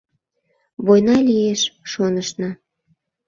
Война 0.85 1.15
лиеш 1.27 1.61
шонышна. 1.91 2.49